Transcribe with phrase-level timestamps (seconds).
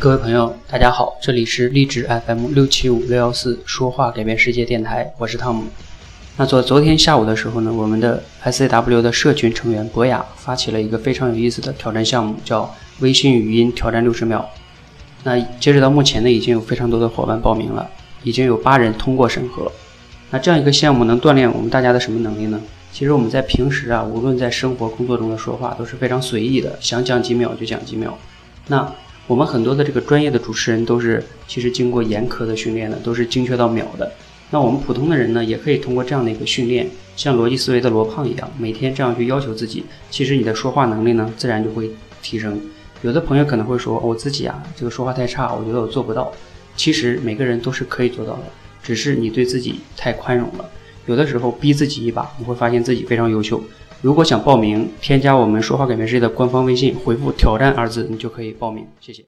[0.00, 5.64] 各位朋友，大家好，这里是励志 FM 六七五六幺四说话改变世界电台，我是汤姆。
[6.38, 14.48] 那昨昨天下午的时候呢，我们的 SAW 的社群成员博雅发起了一个非常有意思的挑战项目，叫微信语音挑战六十秒。
[15.24, 17.86] 那截止到目前呢，已经有非常多的伙伴报名了，
[18.22, 19.70] 已经有八人通过审核。
[20.30, 22.58] 那这样一个项目能锻炼我们大家的什么能力呢？
[22.90, 28.16] 其实我们在平时啊，无论在生活工作中的说话都是非常随意的，想讲几秒就讲几秒。
[28.68, 28.90] 那
[29.30, 34.10] 我们很多的这个专业的主持人都是其实经过严苛的训练的，都是精确到秒的。
[34.50, 42.60] 那我们普通的人呢，也可以通过这样的一个训练，像逻辑思维的罗胖一样，每天这样去要求自己，其实你的说话能力呢，自然就会提升。
[43.02, 46.32] 有的朋友可能会说，我自己啊，这个说话太差，我觉得我做不到。
[46.74, 48.42] 其实每个人都是可以做到的，
[48.82, 50.68] 只是你对自己太宽容了。
[51.06, 53.62] 有的时候逼自己一把，你会发现自己非常优秀。
[54.02, 58.86] 如果想报名，添加我们“说话改变世界”的官方微信，回复“挑战”二字，你就可以报名。
[58.98, 59.18] 谢谢。